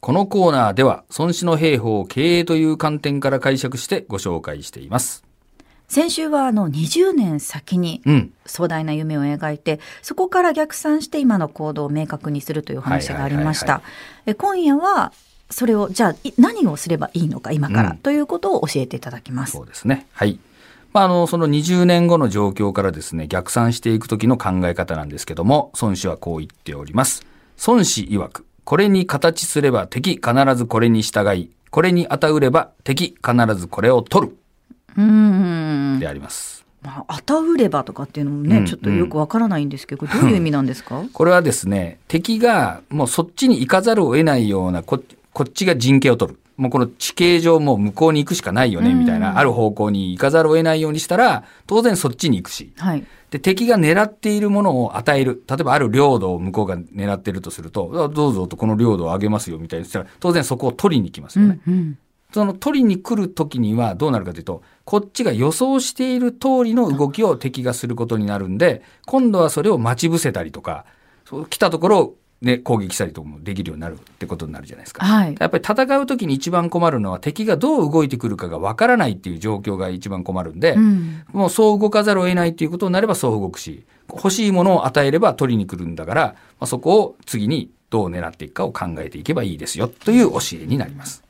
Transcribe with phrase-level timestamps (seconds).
[0.00, 5.24] このコーナーでは、孫子の兵法を経営という観点から解釈してご紹介しています。
[5.88, 8.32] 先週はあの20年先にうん。
[8.44, 13.82] 壮大な夢を描いて、そこから逆算して今の行動を明確にするという話がありました。
[14.26, 15.12] え今夜は
[15.50, 19.62] それをじゃあい何をすればいいのか今から、うんということを教えていただきますそ。
[19.62, 20.06] うですね。
[20.12, 20.38] はい。
[20.92, 27.22] まあ、あの、その20年後の状況からですね、逆算していくときの考え方なんですけども、孫子はこう言っております。
[27.66, 34.36] 孫子曰く、これに形すれば敵必ずこれに従い、これに与うれば敵必ずこれを取る。
[34.96, 36.00] うーん。
[36.00, 36.66] であります。
[36.82, 41.00] まあ、あたうればとかっていうのもね、うんちょっとよくわからないんですけど、どういう意味なんですか？
[41.14, 45.00] これはですね、敵がもうそっちに行かざるを得ないようなこ、
[45.32, 46.38] こっちが陣形を取る。
[46.56, 52.72] もうこの地形上もう向こうに行くしかないよね、みたいな、ある方向に行かざるを得ないようにしたら、当然そっちに行くし。
[52.76, 53.04] はい。
[53.30, 55.42] で、敵が狙っているものを与える。
[55.48, 61.60] 例えばある領土を向こうが狙っているとすると、あどうぞとこの領土をあげますよみたいにしたら、当然そこを取りに来ますよね。
[61.66, 61.98] うん。
[62.32, 70.84] その取りに来る時にはどうなるかというと、こっちが予想している通りの動きを敵がすることになるんで、今度はそれを待ち伏せたりとか、
[71.24, 72.14] そう来たところを
[72.46, 75.04] ね、攻撃したりとかもできるようになるってことになるじゃないですか。
[75.04, 75.34] はい。
[75.38, 81.24] やっぱり戦う時に一番困るのは敵がどう動いてくるかがわからないっていう状況が一番困るんで、うん。
[81.32, 91.22] もうそう動かざるを得ないっていうことになればそう動くし、欲しいものを与えれば取りに来るんだから、まあ、そこを次にどう狙っていくかを考えていけばいいですよという教えになります。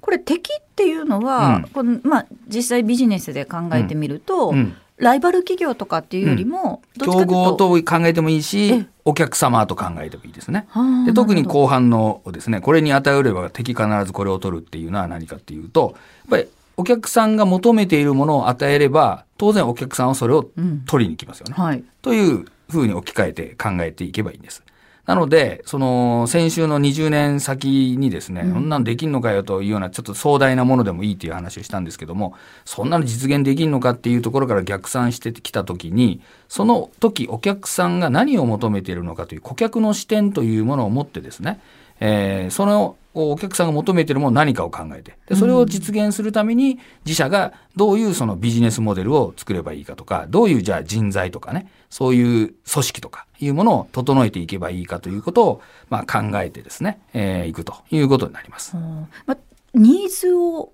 [0.00, 10.66] これ敵っていうのは、うんこのまあ、実際ビジネスで考えてみると、うんライバル企業とかっていうよりも、どっちか競合と考えてもいいえしえ、お客様と考えてもいいですね。
[10.68, 21.54] はあで特に後半のですね、これに与えれば敵必ずこれを取るっていうのは何かっていうと、やっぱりお客さんが求めているものを与えれば、当然お客さんはそれをうん取りに来ますよね。
[21.54, 21.82] はい。
[22.00, 24.62] というふうに置き換えて考えていけばいいんです。
[25.06, 28.52] なので、その、先週の20年先にですね、うん。
[28.52, 41.60] そんなんできんのかよというような、ちょっと壮大なものでもいいという話をしたんですけども、そんなの実現できんのかっていうところから逆算してきたときに、その時お客さんが何を求めているのかという顧客の視点というものを持ってですね、
[41.98, 58.76] えーそのお客さんが求めているもの何かを考えて、でそれを実現するために自社がどういうそのビジネスモデルを作ればいいかとか、どういうじゃあ人材とかね、そういう組織とかいうものを整えていけばいいかということを、まあ、考えてですね、えーいくということになります。
[58.76, 59.08] うん。
[59.26, 59.36] まあ、
[59.74, 60.72] ニーズを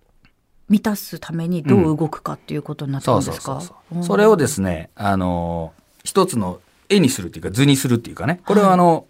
[0.69, 3.23] 満たすためにどう動くかっていうことになってるん。
[3.23, 4.05] そうですかそうそう。
[4.05, 9.07] それをですね、あのー一つの絵にするっていうか図にするっていうかね、これはあの、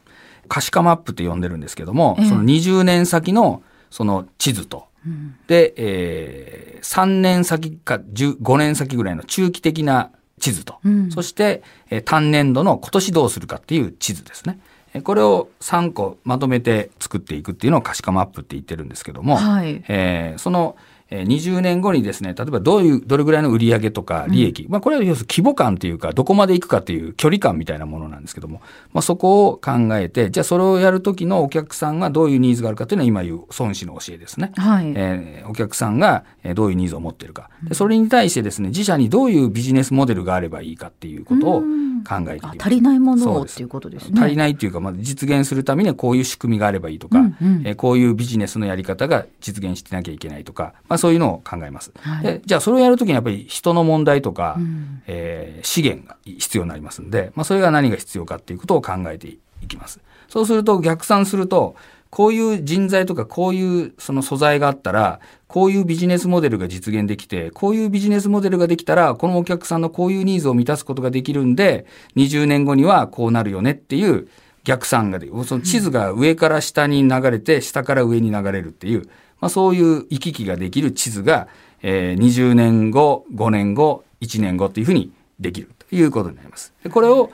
[0.48, 2.28] 可視化マップって呼んでるんですけども、ええ。
[2.28, 5.36] その20年先のその地図と、うん。
[5.46, 10.10] で、えー、3年先か15年先ぐらいの中期的な
[10.40, 11.10] 地図と、うん。
[11.10, 14.58] そして、えー単年度の今年どうするかっていう地図ですね。
[14.94, 19.84] えーこれを3個まとめて作っていくっていうのを可視化マップって言ってるんですけども、はい。
[19.88, 20.76] えーその、
[21.10, 28.60] えー20年後にですね、例えばどういう、どれぐらいの売り上げとか利益、まあこれは要するに規模感っていうか、どこまで行くかっていう距離感みたいなものなんですけども、
[28.92, 34.52] まあそこを考えて、じゃあそれをやるときのお客さんがどういうニーズがあるかっていうのは今言う孫子の教えですね。
[34.56, 34.92] はい。
[34.96, 37.50] えーお客さんがえーどういうニーズを持っているか。
[37.62, 42.56] でそれに対してですね、自社にどういうビジネスモデルがあればいいかっていうことをうん考えていきます。
[42.60, 44.20] あ足りないものをっていうことですね。
[44.20, 51.92] 足りないっていうか、まあ、実現するためにはこういう仕組みがあればいいとか、うんうんえーこういうビジネスのやり方が実現してなきゃいけないとか、まあ、そういうのを考えます。
[51.98, 60.00] はいでじゃあそれをやるときにやっぱり人の問題とか、うんえー資源が必要になりますんで、まあ、それが何が必要かっていうことを考えていきます。
[60.28, 61.76] そうすると逆算すると、
[62.10, 71.86] こういう人材とかこういうその素材があったら、こういうビジネスモデルが実現できて、こういうビジネスモデルができたら、このお客さんのこういうニーズを満たすことができるんで、
[72.16, 74.28] 20年後にはこうなるよねっていう
[74.64, 75.44] 逆算ができる。
[75.44, 79.08] その地図が上から下に流れて、下から上に流れるっていう、
[79.40, 81.48] まあ、そういう行き来ができる地図が、
[81.82, 86.72] えー20年後、5年後、1年後っていうふうにできるということになります。
[86.82, 87.30] でこれを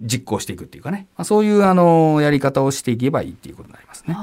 [0.00, 4.16] 実行していくっていうかね、まあ、そういうあのやり方をしていけばいいっていうことになりますね。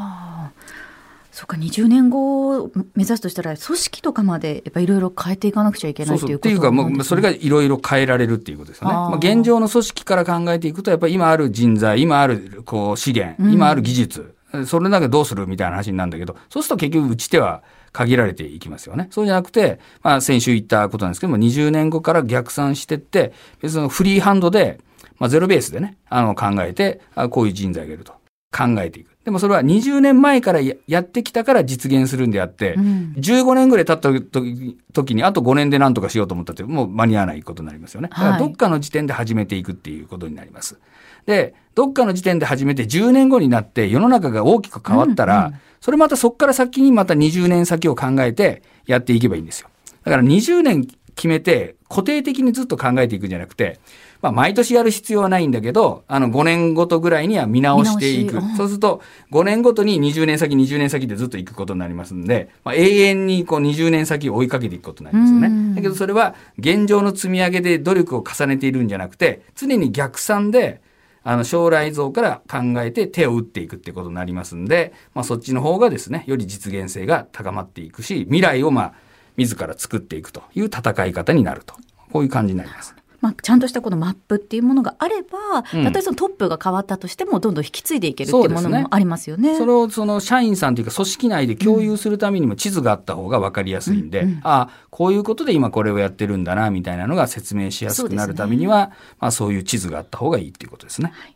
[1.32, 8.94] そうか20年後を目指すとしたら組織とかまでやっぱいろいろ変えていかなくちゃいけないということっていうかもうそれがいろいろ変えられるっていうことですよね。
[8.94, 19.08] あーまあ、現状の組織から考えていくとやっぱり今ある人材今あるこう資源うん今ある技術、それだけどうするみたいな話になるんだけどそうすると結局打ち手は限られていきますよね。
[19.12, 24.80] そうじゃなくて、まあ、先週言ったことなんですけども20年後から逆算してって別のフリーハンドで、
[25.18, 28.14] まあ、ゼロベースでねあの考えてこういう人材がいると
[28.56, 29.10] 考えていく。
[29.26, 38.10] でもそれは20年前からややってきたから実現するんであって、うん15年ぐらい経った時時にあと5年で何とかしようと思ったってもう間に合わないことになりますよね。
[38.10, 40.80] だからはいどっかの時点で始めていくっていうことになります。
[41.26, 49.70] で、どっかの時点で始めて10年後になって世の中が大きく変わったら、うんうんそれまたそこから先にまた20年先を考えてやっていけばいいんですよ。
[50.04, 53.80] だから20年決めて固定的にずっと考えていくんじゃなくて、
[54.22, 58.42] まあ、毎年やる必要はないんだけど、あの、5年ごとぐらいには見直していく。
[58.58, 59.02] そうすると、
[59.32, 65.76] 5年ごとに20年先、20年先でずっと行くことになりますんで、まあ、永遠にこう20年先を追いかけていくことになりますよね。
[65.76, 70.82] だけどそれは、現状の積み上げで努力を重ねているんじゃなくて、常に逆算で、
[71.24, 78.94] あの、将来像から考えて手を打っていくってことになりますんで、まあ、そっちの方がですね、より実現性が高まっていくし、未来をまあ、
[79.38, 81.76] 自ら作っていくという戦い方になると。
[82.12, 82.96] こういう感じになります。
[83.26, 85.38] まあ、ちゃんとしたこのマップっていうものがあれば、
[85.74, 89.56] うん、たとえそのトップが変わったとしてもどんどん引き継いでいけるっていうものもありますよね。
[89.56, 101.12] そ、ね、れをその社員さんというか組織内で共有するためにも地図があった方が分かりやすいんで、うんうん、ああこういうことで今これをやってるんだなみたいなのが説明しやすくなるためには、ね、まあ、そういう地図があった方がいいっていうことですね。
[101.16, 101.36] はい、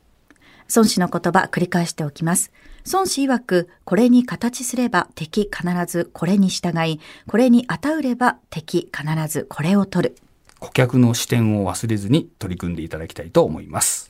[0.75, 2.51] 孫子の言葉繰り返しておきます。
[2.91, 10.15] 孫子曰く、これに形すれば敵必ずこれに従い、これにあたうれば敵必ずこれを取る。
[10.59, 14.09] 顧客の視点を忘れずに取り組んでいただきたいと思います。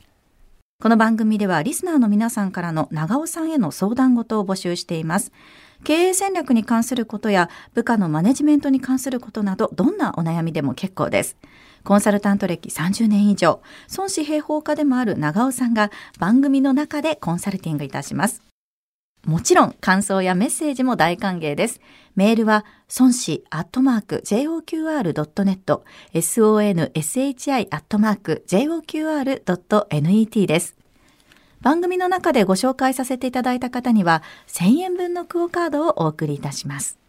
[0.82, 5.30] この番組ではリスナーの皆さんからの長尾さんへの相談事を募集しています。
[5.84, 11.36] 経営戦略に関することや部下のマネジメントに関することなどどんなお悩みでも結構です。
[11.84, 13.60] コンサルタント歴30年以上、
[13.94, 18.49] 孫子平方家でもある長尾さんが番組の中でコンサルティングいたします。
[19.26, 21.80] もちろん感想やメッセージも大歓迎です。
[22.16, 22.64] メールは、
[22.98, 25.80] 孫子アットマーク JOQR.net、
[26.14, 30.76] sonshi アットマーク JOQR.net です。
[31.60, 36.99] 番組の中でご紹介させていただいた方には、1000円分のクオカードをお送りいたします。